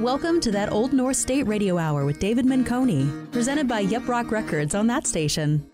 Welcome 0.00 0.40
to 0.42 0.50
that 0.50 0.70
Old 0.70 0.92
North 0.92 1.16
State 1.16 1.44
Radio 1.44 1.78
Hour 1.78 2.04
with 2.04 2.18
David 2.18 2.44
Menconi, 2.44 3.32
presented 3.32 3.66
by 3.66 3.80
Yep 3.80 4.06
Rock 4.06 4.30
Records 4.30 4.74
on 4.74 4.86
that 4.88 5.06
station. 5.06 5.66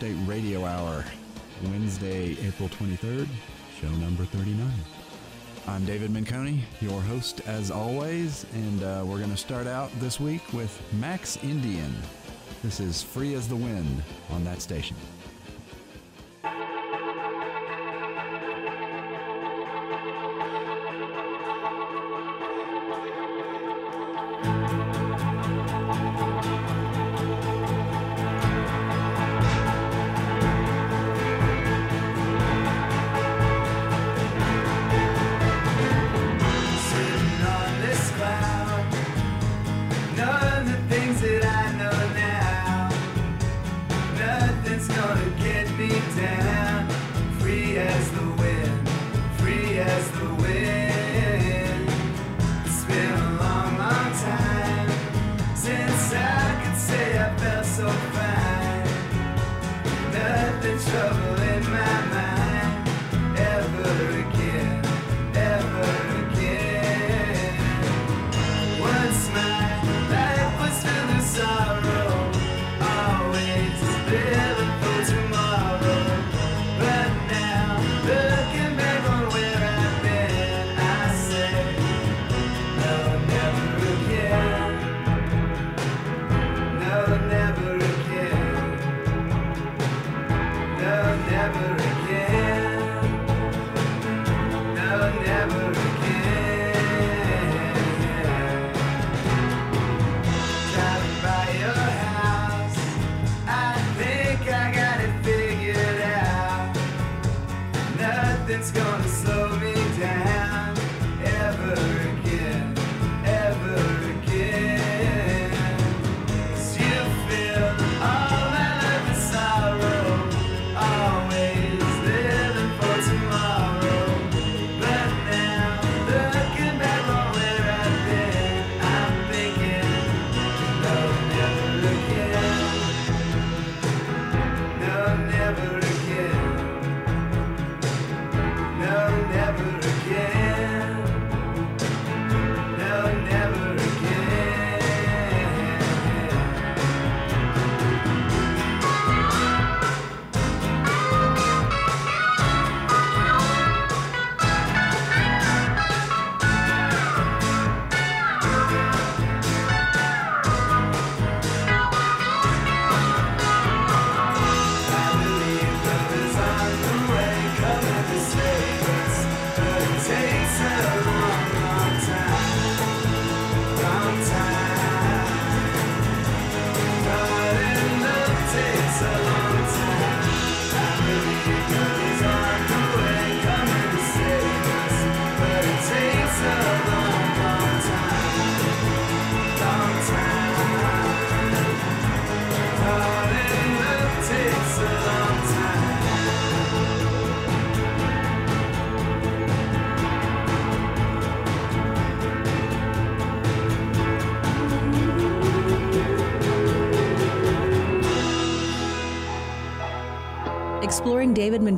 State 0.00 0.16
Radio 0.24 0.64
Hour, 0.64 1.04
Wednesday, 1.64 2.30
April 2.46 2.70
23rd, 2.70 3.28
show 3.78 3.90
number 3.96 4.24
39. 4.24 4.66
I'm 5.66 5.84
David 5.84 6.10
Menconi, 6.10 6.60
your 6.80 7.02
host 7.02 7.42
as 7.46 7.70
always, 7.70 8.46
and 8.54 8.82
uh, 8.82 9.02
we're 9.04 9.18
going 9.18 9.30
to 9.30 9.36
start 9.36 9.66
out 9.66 9.90
this 10.00 10.18
week 10.18 10.40
with 10.54 10.82
Max 10.94 11.36
Indian. 11.42 11.94
This 12.62 12.80
is 12.80 13.02
Free 13.02 13.34
as 13.34 13.46
the 13.46 13.56
Wind 13.56 14.02
on 14.30 14.42
that 14.44 14.62
station. 14.62 14.96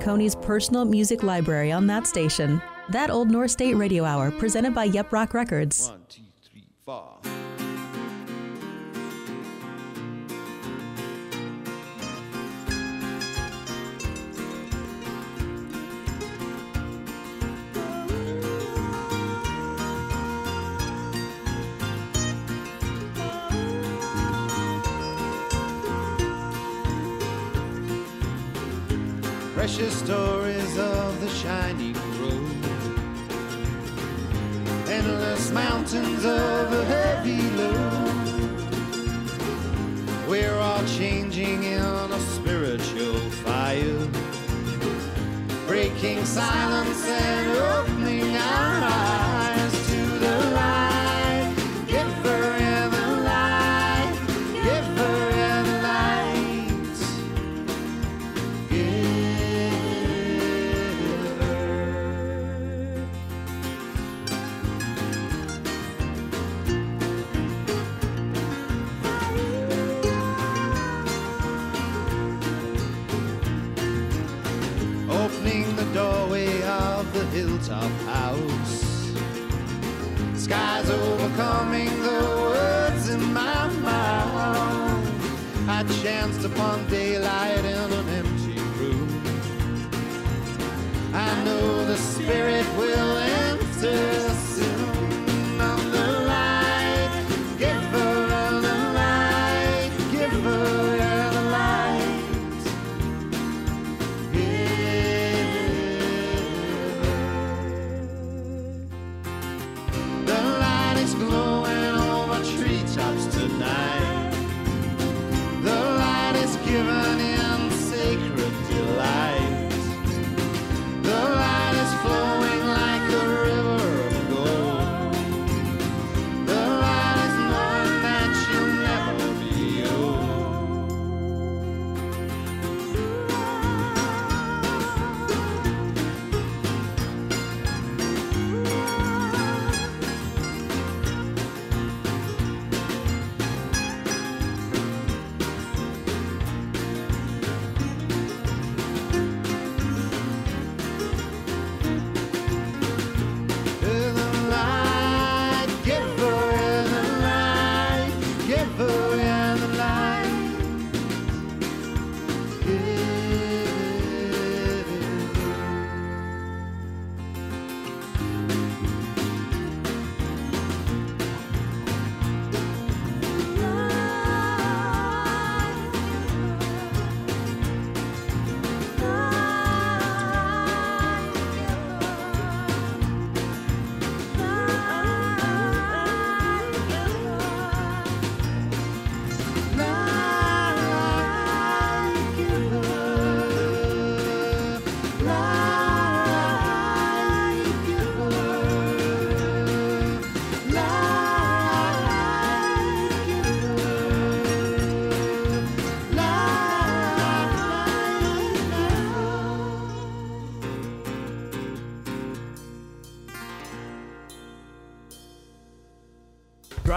Coney's 0.02 0.34
personal 0.34 0.84
music 0.84 1.22
library 1.22 1.70
on 1.70 1.86
that 1.86 2.08
station. 2.08 2.60
That 2.88 3.08
Old 3.08 3.30
North 3.30 3.52
State 3.52 3.74
Radio 3.74 4.04
Hour, 4.04 4.32
presented 4.32 4.74
by 4.74 4.84
Yep 4.84 5.12
Rock 5.12 5.32
Records. 5.32 5.90
One. 5.90 6.01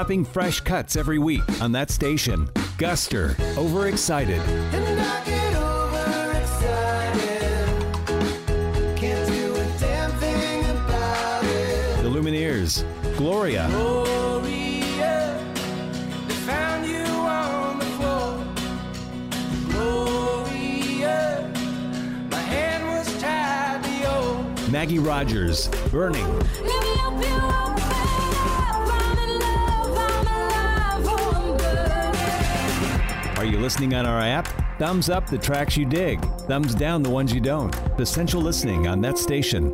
Dropping 0.06 0.26
fresh 0.26 0.62
cuts 0.62 0.96
every 0.96 1.18
week 1.18 1.42
on 1.64 1.72
that 1.72 1.90
station. 1.90 2.46
Guster, 2.78 3.36
overexcited. 3.58 4.40
And 4.40 5.02
I 5.02 5.26
get 5.26 5.56
overexcited. 5.56 7.42
Can't 8.96 9.28
do 9.28 9.56
a 9.56 9.66
damn 9.80 10.12
thing 10.20 10.64
about 10.70 11.44
it. 11.46 12.04
The 12.04 12.10
Lumineers, 12.10 12.86
Gloria, 13.18 13.68
Gloria, 13.72 15.44
they 16.28 16.36
found 16.36 16.86
you 16.86 17.04
on 17.04 17.80
the 17.80 17.86
floor. 17.98 18.46
Gloria, 19.72 21.52
my 22.30 22.38
hand 22.38 22.86
was 22.86 23.08
tied 23.20 23.84
to 23.84 23.90
yours. 23.90 24.70
Maggie 24.70 25.00
Rogers, 25.00 25.68
Burning, 25.90 26.28
listening 33.66 33.96
on 33.96 34.06
our 34.06 34.22
app? 34.22 34.48
Thumbs 34.78 35.10
up 35.10 35.26
the 35.26 35.40
tracks 35.40 35.76
you 35.76 35.88
dig, 35.88 36.22
thumbs 36.42 36.76
down 36.76 37.02
the 37.02 37.10
ones 37.10 37.34
you 37.34 37.42
don't. 37.42 37.76
Essential 38.00 38.40
listening 38.40 38.88
on 38.88 39.02
that 39.02 39.18
station. 39.18 39.74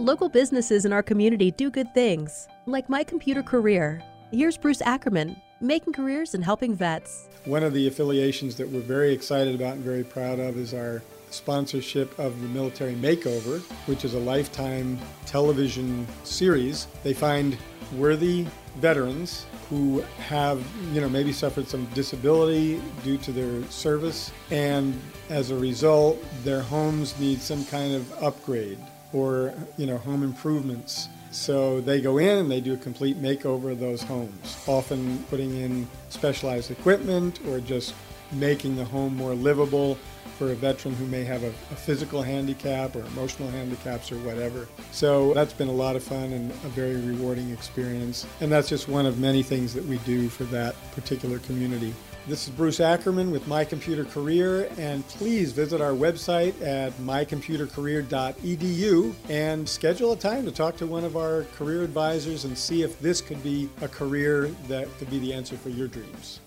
Local 0.00 0.28
businesses 0.28 0.84
in 0.84 0.92
our 0.92 1.00
community 1.00 1.52
do 1.52 1.70
good 1.70 1.94
things, 1.94 2.48
like 2.66 2.88
My 2.88 3.04
Computer 3.04 3.44
Career. 3.44 4.02
Here's 4.32 4.56
Bruce 4.56 4.82
Ackerman, 4.82 5.40
making 5.60 5.92
careers 5.92 6.34
and 6.34 6.42
helping 6.42 6.74
vets. 6.74 7.28
One 7.44 7.62
of 7.62 7.74
the 7.74 7.86
affiliations 7.86 8.56
that 8.56 8.68
we're 8.68 8.80
very 8.80 9.12
excited 9.12 9.54
about 9.54 9.74
and 9.74 9.84
very 9.84 10.02
proud 10.02 10.40
of 10.40 10.56
is 10.56 10.74
our 10.74 11.00
sponsorship 11.30 12.18
of 12.18 12.42
the 12.42 12.48
Military 12.48 12.94
Makeover, 12.94 13.60
which 13.86 14.04
is 14.04 14.14
a 14.14 14.18
lifetime 14.18 14.98
television 15.26 16.08
series. 16.24 16.88
They 17.04 17.14
find 17.14 17.56
worthy 17.92 18.48
veterans 18.78 19.46
who 19.70 20.00
have, 20.18 20.62
you 20.92 21.00
know, 21.00 21.08
maybe 21.08 21.32
suffered 21.32 21.68
some 21.68 21.86
disability 21.94 22.82
due 23.04 23.16
to 23.18 23.32
their 23.32 23.62
service, 23.70 24.32
and 24.50 25.00
as 25.28 25.50
a 25.50 25.56
result, 25.56 26.22
their 26.42 26.60
homes 26.60 27.18
need 27.20 27.40
some 27.40 27.64
kind 27.66 27.94
of 27.94 28.12
upgrade 28.22 28.78
or, 29.12 29.54
you 29.76 29.86
know, 29.86 29.96
home 29.96 30.22
improvements. 30.22 31.08
So 31.30 31.80
they 31.80 32.00
go 32.00 32.18
in 32.18 32.38
and 32.38 32.50
they 32.50 32.60
do 32.60 32.74
a 32.74 32.76
complete 32.76 33.22
makeover 33.22 33.70
of 33.70 33.78
those 33.78 34.02
homes, 34.02 34.62
often 34.66 35.22
putting 35.30 35.56
in 35.56 35.88
specialized 36.08 36.72
equipment 36.72 37.38
or 37.46 37.60
just 37.60 37.94
making 38.32 38.74
the 38.76 38.84
home 38.84 39.14
more 39.14 39.34
livable 39.34 39.96
for 40.40 40.50
a 40.52 40.54
veteran 40.54 40.94
who 40.94 41.04
may 41.08 41.22
have 41.22 41.44
a, 41.44 41.48
a 41.48 41.76
physical 41.76 42.22
handicap 42.22 42.96
or 42.96 43.00
emotional 43.00 43.50
handicaps 43.50 44.10
or 44.10 44.16
whatever. 44.20 44.66
So 44.90 45.34
that's 45.34 45.52
been 45.52 45.68
a 45.68 45.72
lot 45.72 45.96
of 45.96 46.02
fun 46.02 46.32
and 46.32 46.50
a 46.50 46.70
very 46.70 46.96
rewarding 46.96 47.50
experience. 47.50 48.26
And 48.40 48.50
that's 48.50 48.70
just 48.70 48.88
one 48.88 49.04
of 49.04 49.18
many 49.18 49.42
things 49.42 49.74
that 49.74 49.84
we 49.84 49.98
do 49.98 50.30
for 50.30 50.44
that 50.44 50.74
particular 50.92 51.40
community. 51.40 51.92
This 52.26 52.48
is 52.48 52.54
Bruce 52.54 52.80
Ackerman 52.80 53.30
with 53.30 53.46
My 53.48 53.66
Computer 53.66 54.06
Career, 54.06 54.70
and 54.78 55.06
please 55.08 55.52
visit 55.52 55.82
our 55.82 55.92
website 55.92 56.54
at 56.62 56.94
mycomputercareer.edu 56.94 59.14
and 59.28 59.68
schedule 59.68 60.12
a 60.12 60.16
time 60.16 60.46
to 60.46 60.52
talk 60.52 60.78
to 60.78 60.86
one 60.86 61.04
of 61.04 61.18
our 61.18 61.44
career 61.54 61.82
advisors 61.82 62.46
and 62.46 62.56
see 62.56 62.82
if 62.82 62.98
this 63.00 63.20
could 63.20 63.42
be 63.42 63.68
a 63.82 63.88
career 63.88 64.46
that 64.68 64.88
could 64.96 65.10
be 65.10 65.18
the 65.18 65.34
answer 65.34 65.58
for 65.58 65.68
your 65.68 65.88
dreams. 65.88 66.40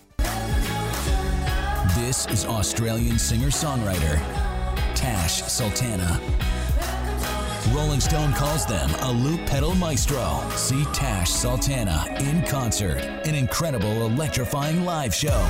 This 2.05 2.27
is 2.27 2.45
Australian 2.45 3.17
singer 3.17 3.47
songwriter 3.47 4.17
Tash 4.93 5.41
Sultana. 5.43 6.19
Rolling 7.73 8.01
Stone 8.01 8.33
calls 8.33 8.65
them 8.65 8.89
a 9.03 9.11
loop 9.13 9.39
pedal 9.45 9.73
maestro. 9.75 10.43
See 10.57 10.83
Tash 10.91 11.29
Sultana 11.29 12.05
in 12.19 12.43
concert, 12.43 12.97
an 13.25 13.35
incredible 13.35 14.05
electrifying 14.05 14.83
live 14.83 15.15
show. 15.15 15.47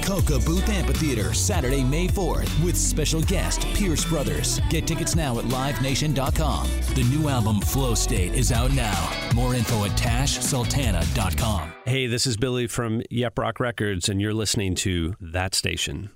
Koka 0.00 0.44
Booth 0.44 0.68
Amphitheater, 0.68 1.32
Saturday, 1.32 1.82
May 1.82 2.08
4th, 2.08 2.64
with 2.64 2.76
special 2.76 3.22
guest 3.22 3.60
Pierce 3.74 4.04
Brothers. 4.04 4.60
Get 4.68 4.86
tickets 4.86 5.14
now 5.14 5.38
at 5.38 5.44
livenation.com. 5.46 6.68
The 6.94 7.04
new 7.04 7.28
album 7.28 7.60
Flow 7.60 7.94
State 7.94 8.34
is 8.34 8.52
out 8.52 8.72
now. 8.72 9.10
More 9.34 9.54
info 9.54 9.84
at 9.84 9.92
tashsultana.com. 9.92 11.72
Hey, 11.86 12.06
this 12.06 12.26
is 12.26 12.36
Billy 12.36 12.66
from 12.66 13.02
Yep 13.10 13.38
Rock 13.38 13.60
Records, 13.60 14.08
and 14.08 14.20
you're 14.20 14.34
listening 14.34 14.74
to 14.76 15.14
That 15.20 15.54
Station. 15.54 16.10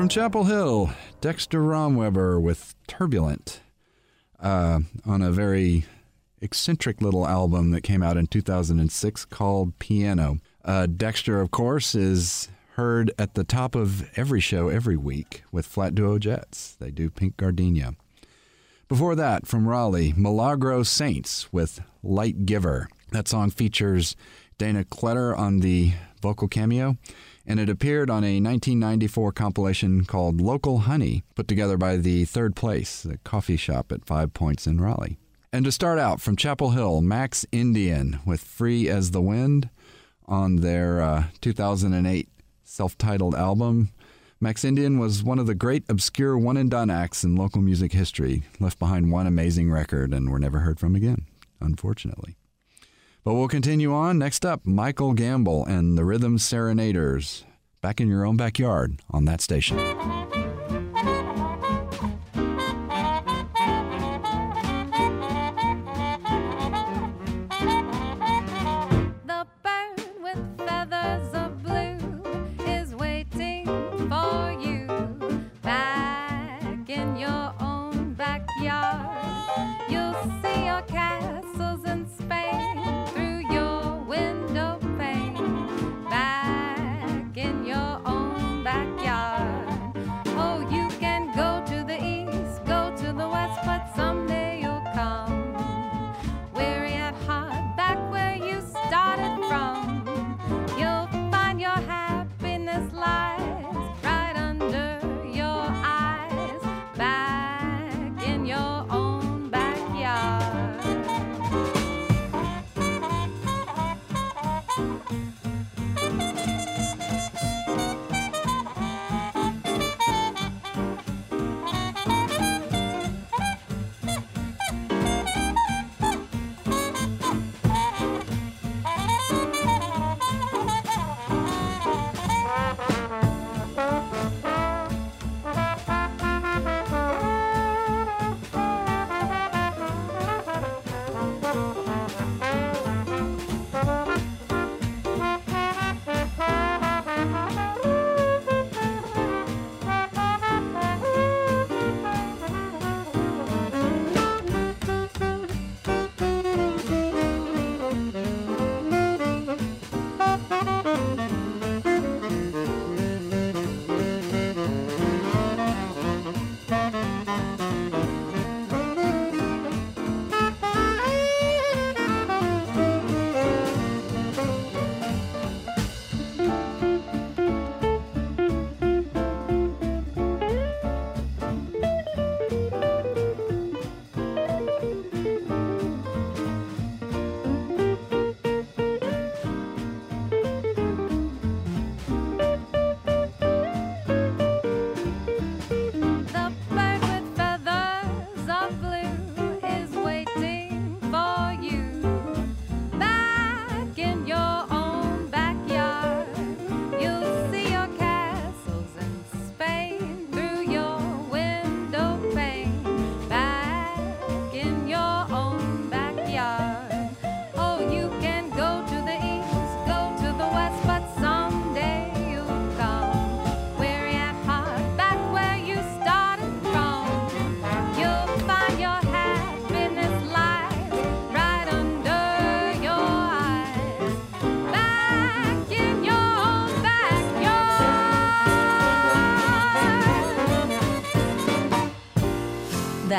From 0.00 0.08
Chapel 0.08 0.44
Hill, 0.44 0.94
Dexter 1.20 1.60
Romweber 1.60 2.40
with 2.40 2.74
Turbulent 2.86 3.60
uh, 4.42 4.80
on 5.04 5.20
a 5.20 5.30
very 5.30 5.84
eccentric 6.40 7.02
little 7.02 7.28
album 7.28 7.70
that 7.72 7.82
came 7.82 8.02
out 8.02 8.16
in 8.16 8.26
2006 8.26 9.26
called 9.26 9.78
Piano. 9.78 10.38
Uh, 10.64 10.86
Dexter, 10.86 11.42
of 11.42 11.50
course, 11.50 11.94
is 11.94 12.48
heard 12.76 13.12
at 13.18 13.34
the 13.34 13.44
top 13.44 13.74
of 13.74 14.08
every 14.16 14.40
show 14.40 14.70
every 14.70 14.96
week 14.96 15.42
with 15.52 15.66
Flat 15.66 15.94
Duo 15.94 16.18
Jets. 16.18 16.76
They 16.80 16.90
do 16.90 17.10
Pink 17.10 17.36
Gardenia. 17.36 17.92
Before 18.88 19.14
that, 19.16 19.46
from 19.46 19.68
Raleigh, 19.68 20.14
Milagro 20.16 20.82
Saints 20.82 21.52
with 21.52 21.82
Light 22.02 22.46
Giver. 22.46 22.88
That 23.10 23.28
song 23.28 23.50
features 23.50 24.16
Dana 24.56 24.84
Kletter 24.84 25.36
on 25.36 25.60
the 25.60 25.92
vocal 26.22 26.48
cameo, 26.48 26.96
and 27.50 27.58
it 27.58 27.68
appeared 27.68 28.08
on 28.08 28.22
a 28.22 28.40
1994 28.40 29.32
compilation 29.32 30.04
called 30.04 30.40
Local 30.40 30.78
Honey, 30.82 31.24
put 31.34 31.48
together 31.48 31.76
by 31.76 31.96
the 31.96 32.24
Third 32.24 32.54
Place, 32.54 33.02
the 33.02 33.18
coffee 33.24 33.56
shop 33.56 33.90
at 33.90 34.04
Five 34.04 34.32
Points 34.32 34.68
in 34.68 34.80
Raleigh. 34.80 35.18
And 35.52 35.64
to 35.64 35.72
start 35.72 35.98
out, 35.98 36.20
from 36.20 36.36
Chapel 36.36 36.70
Hill, 36.70 37.00
Max 37.00 37.44
Indian 37.50 38.20
with 38.24 38.40
Free 38.40 38.88
as 38.88 39.10
the 39.10 39.20
Wind 39.20 39.68
on 40.26 40.56
their 40.58 41.02
uh, 41.02 41.24
2008 41.40 42.28
self 42.62 42.96
titled 42.96 43.34
album. 43.34 43.90
Max 44.40 44.64
Indian 44.64 45.00
was 45.00 45.24
one 45.24 45.40
of 45.40 45.48
the 45.48 45.56
great 45.56 45.82
obscure 45.88 46.38
one 46.38 46.56
and 46.56 46.70
done 46.70 46.88
acts 46.88 47.24
in 47.24 47.34
local 47.34 47.62
music 47.62 47.90
history, 47.90 48.44
left 48.60 48.78
behind 48.78 49.10
one 49.10 49.26
amazing 49.26 49.72
record 49.72 50.14
and 50.14 50.30
were 50.30 50.38
never 50.38 50.60
heard 50.60 50.78
from 50.78 50.94
again, 50.94 51.26
unfortunately. 51.60 52.36
But 53.22 53.34
we'll 53.34 53.48
continue 53.48 53.92
on. 53.92 54.18
Next 54.18 54.46
up, 54.46 54.66
Michael 54.66 55.12
Gamble 55.12 55.64
and 55.66 55.98
the 55.98 56.04
Rhythm 56.04 56.38
Serenaders, 56.38 57.44
back 57.82 58.00
in 58.00 58.08
your 58.08 58.24
own 58.24 58.36
backyard 58.36 59.00
on 59.10 59.26
that 59.26 59.40
station. 59.40 59.78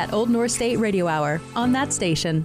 That 0.02 0.14
Old 0.14 0.32
North 0.32 0.50
State 0.50 0.78
Radio 0.78 1.08
Hour 1.08 1.40
on 1.56 1.74
that 1.74 1.94
station. 1.94 2.44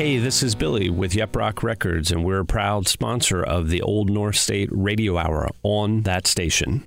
Hey, 0.00 0.16
this 0.16 0.42
is 0.42 0.54
Billy 0.54 0.88
with 0.88 1.14
Yep 1.14 1.36
Rock 1.36 1.62
Records, 1.62 2.10
and 2.10 2.24
we're 2.24 2.40
a 2.40 2.44
proud 2.46 2.88
sponsor 2.88 3.42
of 3.42 3.68
the 3.68 3.82
Old 3.82 4.08
North 4.08 4.36
State 4.36 4.70
Radio 4.72 5.18
Hour 5.18 5.50
on 5.62 6.04
that 6.04 6.26
station. 6.26 6.86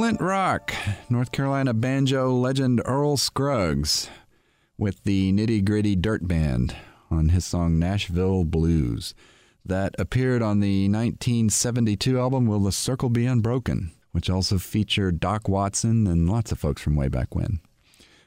Flint 0.00 0.22
Rock, 0.22 0.72
North 1.10 1.30
Carolina 1.30 1.74
banjo 1.74 2.32
legend 2.32 2.80
Earl 2.86 3.18
Scruggs 3.18 4.08
with 4.78 5.04
the 5.04 5.30
Nitty 5.30 5.62
Gritty 5.62 5.94
Dirt 5.94 6.26
Band 6.26 6.74
on 7.10 7.28
his 7.28 7.44
song 7.44 7.78
Nashville 7.78 8.44
Blues 8.44 9.12
that 9.62 9.94
appeared 9.98 10.40
on 10.40 10.60
the 10.60 10.88
1972 10.88 12.18
album 12.18 12.46
Will 12.46 12.60
the 12.60 12.72
Circle 12.72 13.10
Be 13.10 13.26
Unbroken, 13.26 13.90
which 14.12 14.30
also 14.30 14.56
featured 14.56 15.20
Doc 15.20 15.50
Watson 15.50 16.06
and 16.06 16.30
lots 16.30 16.50
of 16.50 16.58
folks 16.58 16.80
from 16.80 16.96
way 16.96 17.08
back 17.08 17.34
when. 17.34 17.60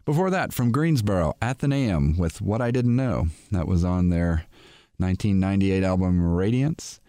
Before 0.06 0.30
that, 0.30 0.54
from 0.54 0.72
Greensboro, 0.72 1.34
Athenaeum 1.42 2.20
with 2.20 2.40
What 2.40 2.62
I 2.62 2.70
Didn't 2.70 2.96
Know. 2.96 3.30
That 3.50 3.68
was 3.68 3.84
on 3.84 4.10
their 4.10 4.46
1998 4.98 5.84
album 5.84 6.24
Radiance. 6.24 7.00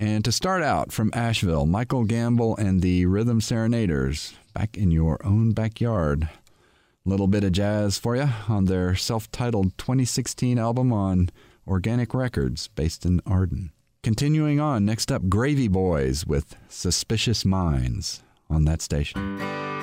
And 0.00 0.24
to 0.24 0.30
start 0.30 0.62
out 0.62 0.92
from 0.92 1.10
Asheville, 1.12 1.66
Michael 1.66 2.04
Gamble 2.04 2.56
and 2.56 2.82
the 2.82 3.04
Rhythm 3.06 3.40
Serenaders, 3.40 4.36
back 4.54 4.76
in 4.76 4.92
your 4.92 5.18
own 5.26 5.50
backyard. 5.50 6.28
Little 7.04 7.26
bit 7.26 7.42
of 7.42 7.50
jazz 7.50 7.98
for 7.98 8.14
you 8.14 8.28
on 8.48 8.66
their 8.66 8.94
self 8.94 9.28
titled 9.32 9.76
2016 9.76 10.56
album 10.56 10.92
on 10.92 11.30
Organic 11.66 12.14
Records, 12.14 12.68
based 12.68 13.04
in 13.04 13.20
Arden. 13.26 13.72
Continuing 14.04 14.60
on, 14.60 14.84
next 14.84 15.10
up, 15.10 15.28
Gravy 15.28 15.66
Boys 15.66 16.24
with 16.24 16.54
Suspicious 16.68 17.44
Minds 17.44 18.22
on 18.48 18.66
that 18.66 18.80
station. 18.80 19.77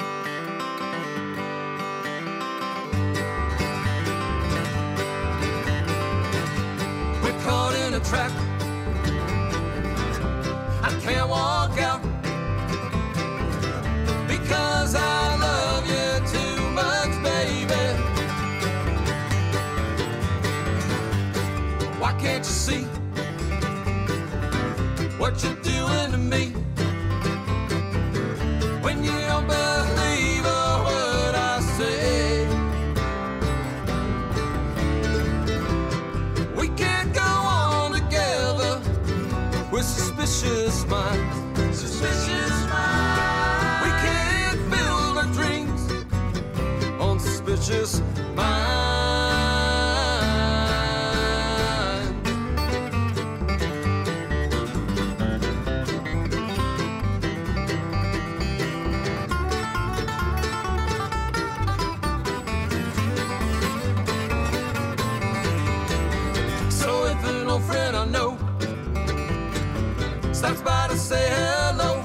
conscious 47.66 48.02
mind. 48.36 48.76
So 66.70 67.06
if 67.06 67.24
an 67.26 67.48
old 67.48 67.64
friend 67.64 67.96
I 67.96 68.06
know 68.06 68.38
stops 70.34 70.62
by 70.62 70.88
to 70.90 70.98
say 70.98 71.30
hello, 71.32 72.04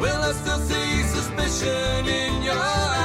will 0.00 0.22
I 0.22 0.32
still 0.32 0.58
see 0.58 1.02
suspicion 1.02 2.06
in 2.06 2.42
your 2.42 2.54
eyes? 2.54 2.95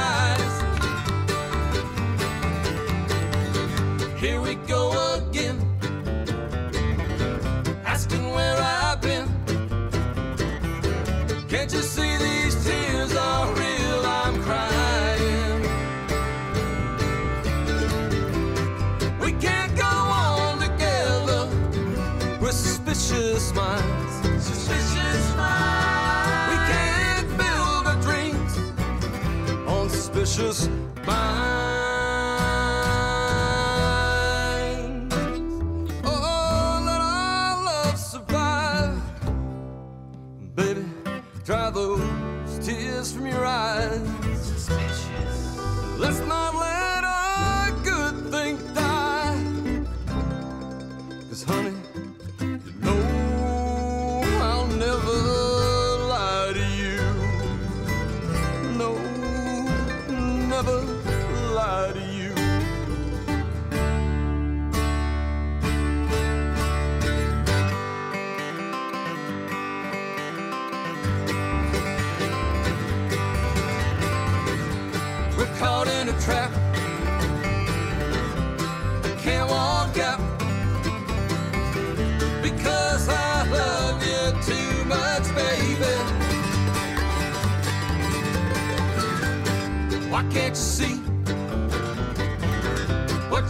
just 30.42 30.71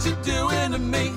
you're 0.06 0.16
doing 0.22 0.72
to 0.72 0.78
me. 0.78 1.10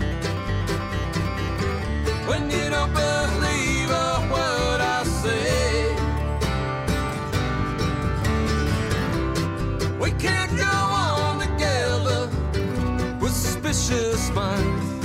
When 2.28 2.52
you 2.52 2.70
don't 2.70 2.94
believe 2.94 3.90
a 3.90 4.28
word 4.32 4.82
I 4.82 5.04
say. 5.04 5.96
We 10.00 10.12
can't 10.12 10.56
go 10.56 10.64
on 10.64 11.40
together 11.40 12.30
with 13.20 13.34
suspicious 13.34 14.32
minds. 14.32 14.96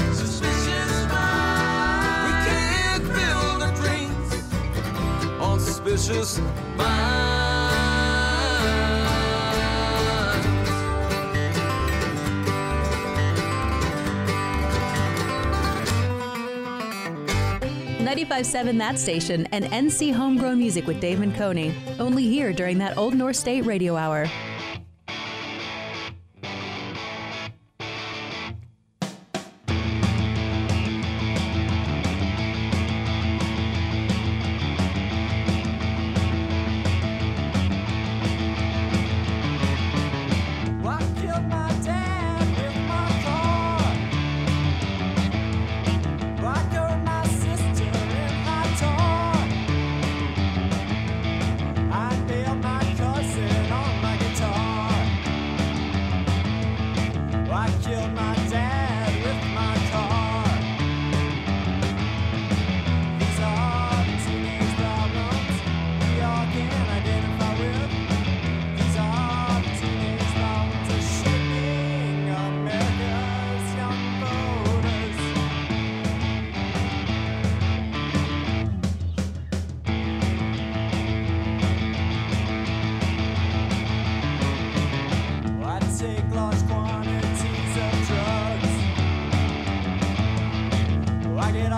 suspicious 5.82 6.38
minds. 6.76 6.89
1057 18.30 18.78
That 18.78 18.96
Station 18.96 19.44
and 19.50 19.64
NC 19.64 20.14
Homegrown 20.14 20.56
Music 20.56 20.86
with 20.86 21.00
Dave 21.00 21.18
Menconi. 21.18 21.74
Only 21.98 22.28
here 22.28 22.52
during 22.52 22.78
that 22.78 22.96
Old 22.96 23.12
North 23.12 23.34
State 23.34 23.62
Radio 23.62 23.96
Hour. 23.96 24.28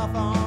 myself 0.03 0.17
on. 0.17 0.42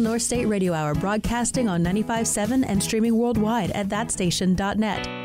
North 0.00 0.22
State 0.22 0.46
Radio 0.46 0.72
Hour, 0.72 0.94
broadcasting 0.94 1.68
on 1.68 1.82
95.7 1.82 2.64
and 2.66 2.82
streaming 2.82 3.16
worldwide 3.16 3.70
at 3.72 3.88
thatstation.net. 3.88 5.23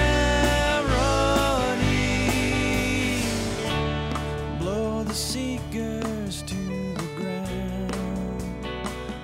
Blow 4.60 5.04
the 5.04 5.14
seekers 5.14 6.42
to 6.44 6.56
the 6.96 7.08
ground, 7.16 8.34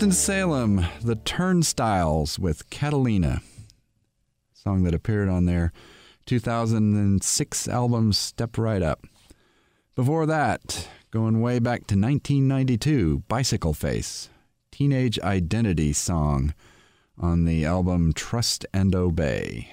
Winston-Salem, 0.00 0.86
the 1.02 1.16
Turnstiles 1.16 2.38
with 2.38 2.70
Catalina, 2.70 3.42
song 4.54 4.82
that 4.84 4.94
appeared 4.94 5.28
on 5.28 5.44
their 5.44 5.74
2006 6.24 7.68
album 7.68 8.14
Step 8.14 8.56
Right 8.56 8.80
Up. 8.80 9.04
Before 9.94 10.24
that, 10.24 10.88
going 11.10 11.42
way 11.42 11.58
back 11.58 11.80
to 11.88 11.96
1992, 11.96 13.24
Bicycle 13.28 13.74
Face, 13.74 14.30
Teenage 14.72 15.18
Identity 15.18 15.92
song 15.92 16.54
on 17.18 17.44
the 17.44 17.66
album 17.66 18.14
Trust 18.14 18.64
and 18.72 18.94
Obey 18.94 19.68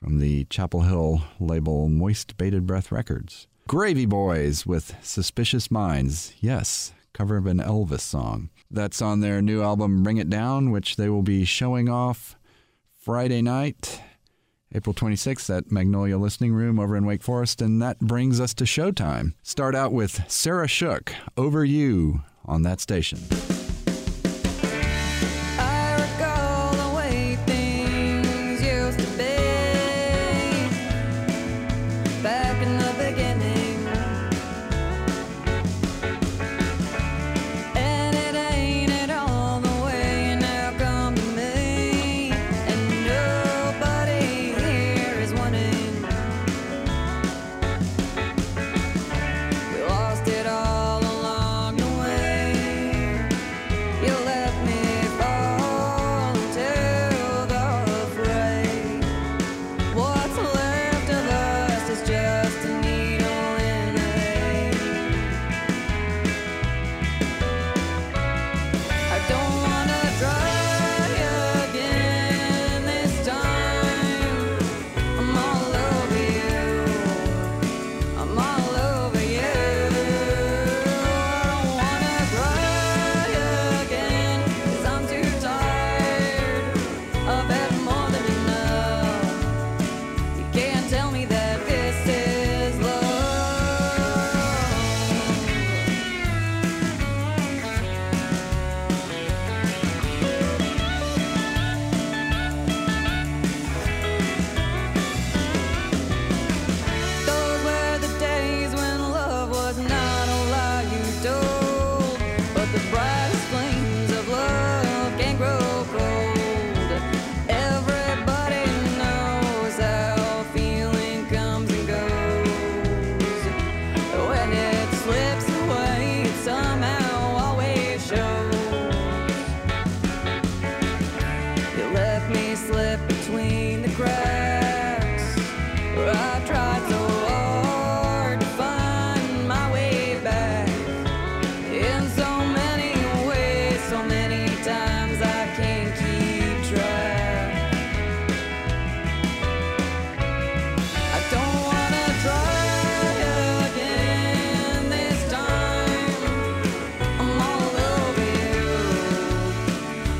from 0.00 0.20
the 0.20 0.44
Chapel 0.44 0.82
Hill 0.82 1.22
label 1.40 1.88
Moist 1.88 2.36
Bated 2.36 2.64
Breath 2.64 2.92
Records. 2.92 3.48
Gravy 3.66 4.06
Boys 4.06 4.66
with 4.66 4.94
Suspicious 5.02 5.68
Minds. 5.68 6.32
Yes, 6.38 6.92
cover 7.12 7.36
of 7.36 7.46
an 7.46 7.58
Elvis 7.58 8.02
song. 8.02 8.50
That's 8.70 9.00
on 9.00 9.20
their 9.20 9.40
new 9.40 9.62
album 9.62 10.02
Bring 10.02 10.16
It 10.16 10.28
Down, 10.28 10.70
which 10.70 10.96
they 10.96 11.08
will 11.08 11.22
be 11.22 11.44
showing 11.44 11.88
off 11.88 12.36
Friday 12.96 13.42
night, 13.42 14.00
April 14.74 14.92
26th 14.92 15.56
at 15.56 15.70
Magnolia 15.70 16.18
Listening 16.18 16.52
Room 16.52 16.78
over 16.78 16.96
in 16.96 17.06
Wake 17.06 17.22
Forest. 17.22 17.62
And 17.62 17.80
that 17.80 18.00
brings 18.00 18.40
us 18.40 18.52
to 18.54 18.64
showtime. 18.64 19.34
Start 19.42 19.74
out 19.74 19.92
with 19.92 20.28
Sarah 20.30 20.68
Shook, 20.68 21.14
Over 21.36 21.64
You, 21.64 22.22
on 22.44 22.62
that 22.62 22.80
station. 22.80 23.20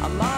I'm 0.07 0.36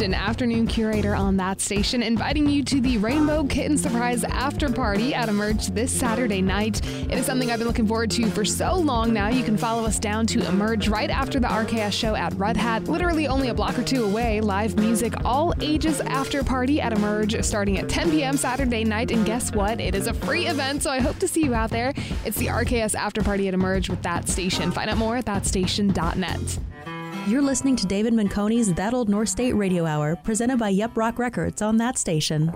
Kristen, 0.00 0.14
afternoon 0.14 0.66
curator 0.66 1.14
on 1.14 1.36
that 1.36 1.60
station, 1.60 2.02
inviting 2.02 2.48
you 2.48 2.64
to 2.64 2.80
the 2.80 2.96
Rainbow 2.96 3.44
Kitten 3.44 3.76
Surprise 3.76 4.24
After 4.24 4.72
Party 4.72 5.12
at 5.12 5.28
Imurj 5.28 5.74
this 5.74 5.92
Saturday 5.92 6.40
night. 6.40 6.82
It 6.86 7.18
is 7.18 7.26
something 7.26 7.50
I've 7.50 7.58
been 7.58 7.68
looking 7.68 7.86
forward 7.86 8.10
to 8.12 8.30
for 8.30 8.42
so 8.42 8.76
long 8.76 9.12
now. 9.12 9.28
You 9.28 9.44
can 9.44 9.58
follow 9.58 9.84
us 9.84 9.98
down 9.98 10.26
to 10.28 10.38
Imurj 10.38 10.90
right 10.90 11.10
after 11.10 11.38
the 11.38 11.48
RKS 11.48 11.92
show 11.92 12.14
at 12.14 12.32
Red 12.36 12.56
Hat, 12.56 12.84
literally 12.84 13.28
only 13.28 13.50
a 13.50 13.54
block 13.54 13.78
or 13.78 13.82
two 13.82 14.04
away. 14.06 14.40
Live 14.40 14.74
music, 14.76 15.12
all 15.22 15.52
ages 15.60 16.00
after 16.00 16.42
party 16.42 16.80
at 16.80 16.94
Imurj, 16.94 17.44
starting 17.44 17.76
at 17.76 17.90
10 17.90 18.10
p.m. 18.10 18.38
Saturday 18.38 18.84
night. 18.84 19.10
And 19.10 19.26
guess 19.26 19.52
what? 19.52 19.80
It 19.80 19.94
is 19.94 20.06
a 20.06 20.14
free 20.14 20.46
event, 20.46 20.82
so 20.82 20.90
I 20.90 21.00
hope 21.00 21.18
to 21.18 21.28
see 21.28 21.44
you 21.44 21.52
out 21.52 21.68
there. 21.68 21.92
It's 22.24 22.38
the 22.38 22.46
RKS 22.46 22.94
After 22.94 23.22
Party 23.22 23.48
at 23.48 23.54
Imurj 23.54 23.90
with 23.90 24.00
that 24.00 24.30
station. 24.30 24.72
Find 24.72 24.88
out 24.88 24.96
more 24.96 25.18
at 25.18 25.26
thatstation.net. 25.26 26.58
You're 27.26 27.42
listening 27.42 27.76
to 27.76 27.86
David 27.86 28.14
Menconi's 28.14 28.72
That 28.74 28.94
Old 28.94 29.08
North 29.08 29.28
State 29.28 29.52
Radio 29.52 29.84
Hour, 29.84 30.16
presented 30.16 30.58
by 30.58 30.70
Yep 30.70 30.96
Roc 30.96 31.18
Records 31.18 31.60
on 31.60 31.76
that 31.76 31.98
station. 31.98 32.48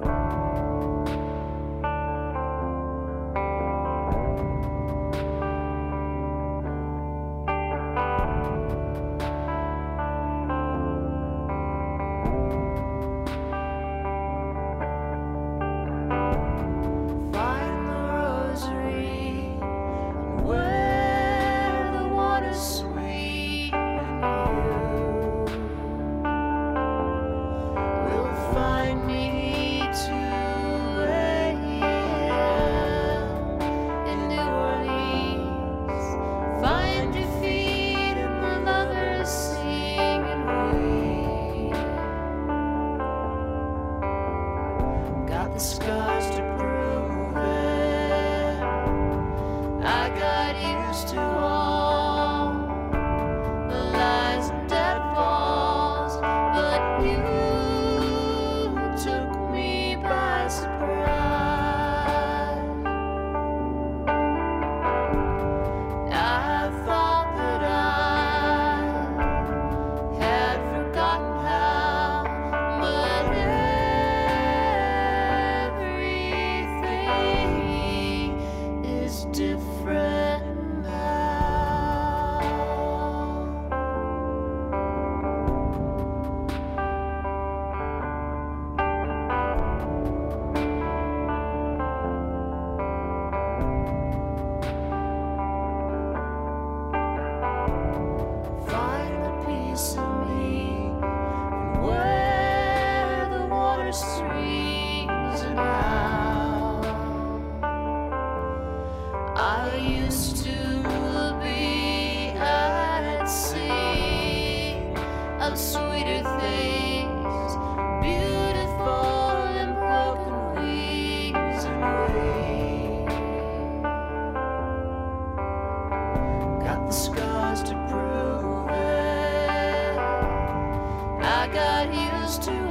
to 132.39 132.64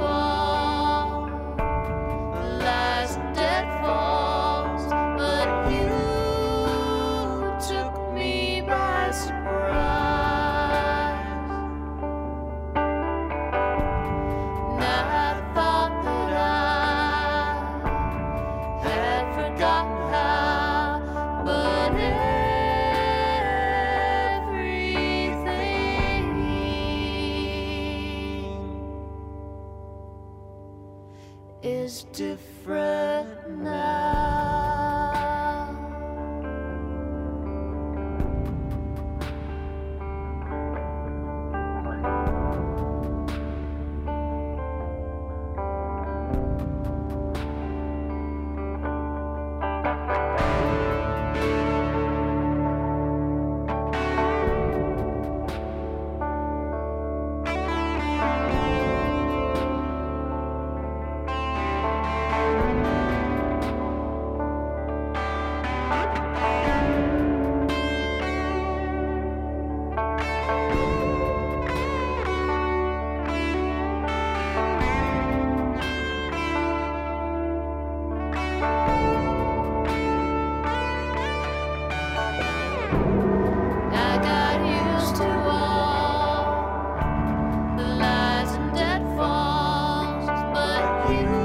you. 91.12 91.43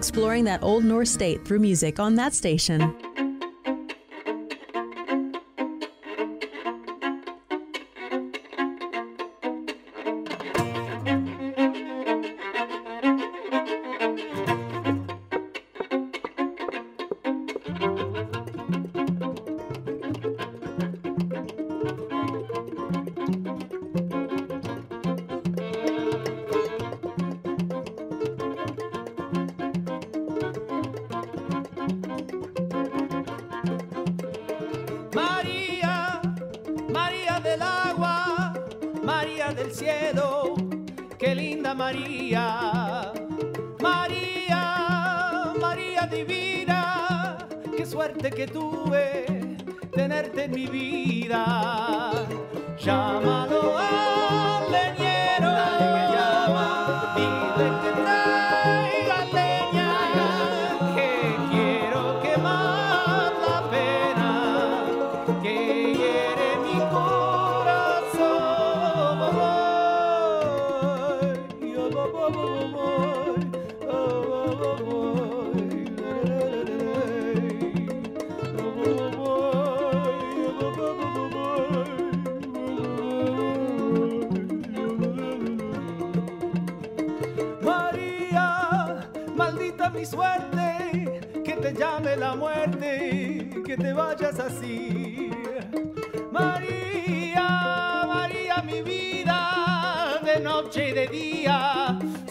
exploring 0.00 0.44
that 0.44 0.62
Old 0.62 0.82
North 0.82 1.08
state 1.08 1.44
through 1.44 1.58
music 1.58 2.00
on 2.00 2.14
that 2.14 2.32
station. 2.32 2.94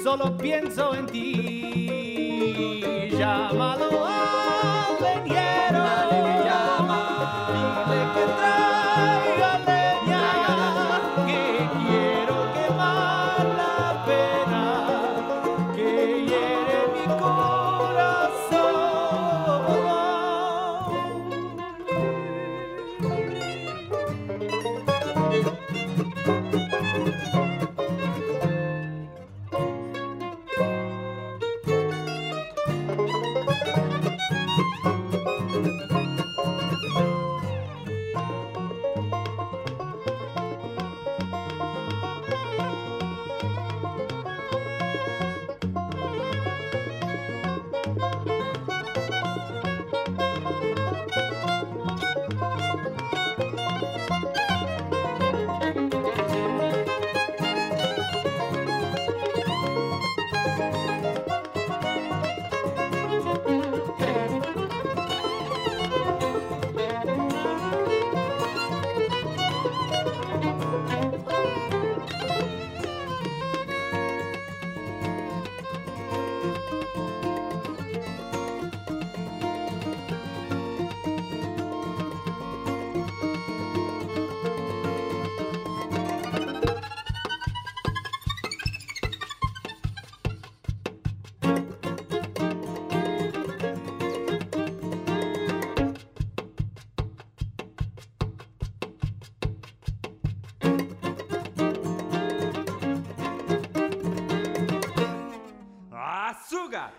Solo 0.09 0.35
pienso 0.37 0.95
en 0.95 1.05
ti. 1.05 1.35
Llámalo 3.11 4.07
al 4.07 4.58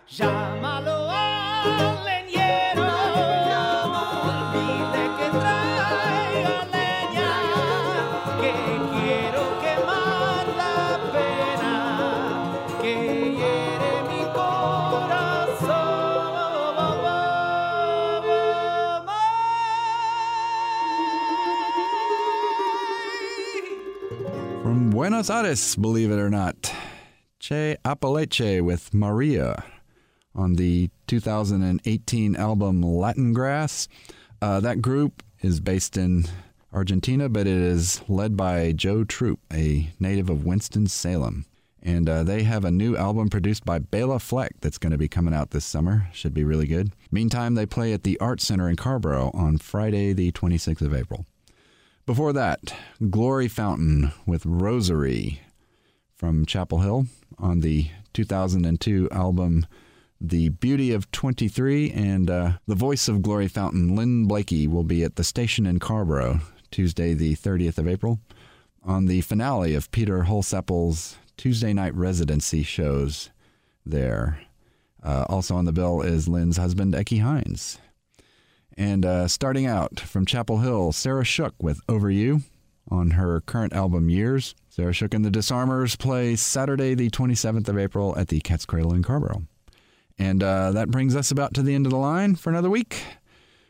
Llámalo 0.09 1.11
al 1.11 2.05
leñero. 2.05 2.89
Dile 4.53 5.05
que 5.19 5.27
traiga 5.39 6.59
leña. 6.75 7.33
Que 8.41 8.53
quiero 8.93 9.43
quemar 9.63 10.45
la 10.63 10.79
pena 11.13 11.75
que 12.83 12.95
hiere 13.39 13.93
mi 14.11 14.23
corazón. 14.35 15.91
From 24.63 24.91
Buenos 24.91 25.31
Aires, 25.31 25.77
believe 25.77 26.11
it 26.11 26.19
or 26.19 26.31
not, 26.31 26.60
Che 27.51 27.79
Apalache 27.85 28.61
with 28.61 28.95
Maria 28.95 29.65
on 30.37 30.53
the 30.53 30.89
2018 31.09 32.37
album 32.37 32.81
Latin 32.81 33.33
Grass. 33.33 33.89
Uh, 34.41 34.61
that 34.61 34.81
group 34.81 35.25
is 35.41 35.59
based 35.59 35.97
in 35.97 36.27
Argentina, 36.73 37.29
but 37.29 37.49
it 37.49 37.59
is 37.59 38.03
led 38.07 38.37
by 38.37 38.71
Joe 38.71 39.03
Troop, 39.03 39.41
a 39.53 39.91
native 39.99 40.31
of 40.31 40.45
Winston-Salem. 40.45 41.45
And 41.83 42.09
uh, 42.09 42.23
they 42.23 42.45
have 42.45 42.65
a 42.65 42.71
new 42.71 42.97
album 42.97 43.29
produced 43.29 43.65
by 43.65 43.81
Bela 43.81 44.21
Fleck 44.21 44.53
that's 44.61 44.79
going 44.79 44.93
to 44.93 44.97
be 44.97 45.09
coming 45.09 45.35
out 45.35 45.51
this 45.51 45.65
summer. 45.65 46.07
Should 46.13 46.35
be 46.35 46.45
really 46.45 46.69
good. 46.69 46.93
Meantime, 47.11 47.57
they 47.57 47.67
play 47.67 47.93
at 47.93 48.05
the 48.05 48.17
Art 48.21 48.41
Center 48.41 48.69
in 48.69 48.77
Carrboro 48.77 49.33
on 49.35 49.59
Friday, 49.59 50.13
the 50.13 50.31
26th 50.31 50.83
of 50.83 50.95
April. 50.95 51.27
Before 52.07 52.33
that, 52.33 52.73
Glory 53.11 53.49
Fountain 53.49 54.13
with 54.25 54.47
Rosary 54.47 55.41
from 56.21 56.45
Chapel 56.45 56.81
Hill 56.81 57.07
on 57.39 57.61
the 57.61 57.87
2002 58.13 59.09
album 59.11 59.65
The 60.21 60.51
Beauty 60.51 60.93
of 60.93 61.11
23. 61.13 61.91
And 61.93 62.29
uh, 62.29 62.53
the 62.67 62.75
voice 62.75 63.09
of 63.09 63.23
Glory 63.23 63.49
Fountain, 63.49 63.97
Lynn 63.97 64.27
Blakey, 64.27 64.67
will 64.67 64.85
be 64.85 65.03
at 65.03 65.17
the 65.17 65.25
station 65.25 65.65
in 65.65 65.79
Carrboro 65.79 66.41
Tuesday, 66.71 67.15
the 67.15 67.35
30th 67.37 67.79
of 67.79 67.89
April, 67.89 68.21
on 68.85 69.07
the 69.07 69.23
finale 69.23 69.75
of 69.75 69.91
Peter 69.93 70.25
Holsapple's 70.25 71.17
Tuesday 71.39 71.73
night 71.73 71.95
residency 71.95 72.63
shows 72.65 73.31
there. 73.87 74.43
Uh, 75.03 75.25
also 75.27 75.57
on 75.57 75.65
the 75.65 75.73
bill 75.73 76.03
is 76.03 76.29
Lynn's 76.29 76.59
husband, 76.59 76.93
Ecki 76.93 77.23
Heins. 77.23 77.79
And 78.77 79.07
uh, 79.07 79.27
starting 79.27 79.65
out 79.65 79.99
from 79.99 80.27
Chapel 80.27 80.59
Hill, 80.59 80.93
Sarah 80.93 81.25
Shook 81.25 81.55
with 81.63 81.81
Over 81.89 82.11
You 82.11 82.43
on 82.91 83.13
her 83.13 83.41
current 83.41 83.73
album 83.73 84.11
Years. 84.11 84.55
Sarah 84.71 84.93
Shook 84.93 85.15
and 85.15 85.25
the 85.25 85.33
Disarmers 85.33 85.97
play 85.97 86.37
Saturday, 86.37 86.95
the 86.95 87.11
27th 87.11 87.69
of 87.69 87.77
April 87.77 88.17
at 88.17 88.29
the 88.29 88.41
Cat's 88.41 88.65
Cradle 88.65 88.95
in 88.95 89.03
Carrboro. 89.03 89.43
And 90.17 90.45
uh, 90.45 90.71
that 90.73 90.93
brings 90.93 91.17
us 91.17 91.33
about 91.33 91.55
to 91.55 91.63
the 91.63 91.75
end 91.75 91.87
of 91.87 91.91
the 91.91 91.99
line 91.99 92.37
for 92.37 92.51
another 92.51 92.71
week. 92.71 93.03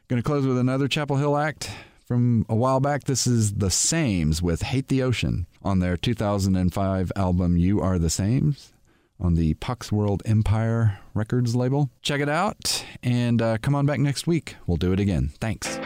Going 0.09 0.21
to 0.21 0.27
close 0.27 0.47
with 0.47 0.59
another 0.59 0.89
Chapel 0.89 1.17
Hill 1.17 1.39
act 1.39 1.71
from 2.07 2.45
a 2.51 2.55
while 2.55 2.81
back. 2.81 3.05
This 3.05 3.27
is 3.27 3.55
The 3.55 3.71
Sames 3.71 4.43
with 4.43 4.61
Hate 4.61 4.89
the 4.89 5.03
Ocean 5.03 5.47
on 5.63 5.79
their 5.79 5.97
2005 5.97 7.13
album 7.17 7.57
You 7.57 7.81
Are 7.81 7.99
the 7.99 8.11
Sames 8.11 8.75
on 9.19 9.37
the 9.37 9.55
Pox 9.55 9.91
World 9.91 10.23
Empire 10.27 10.99
Records 11.15 11.57
label. 11.57 11.89
Check 12.03 12.21
it 12.21 12.29
out 12.29 12.85
and 13.03 13.41
uh, 13.41 13.57
come 13.63 13.75
on 13.75 13.87
back 13.87 14.01
next 14.01 14.27
week. 14.27 14.57
We'll 14.67 14.77
do 14.77 14.93
it 14.93 15.01
again. 15.01 15.31
Thanks. 15.41 15.79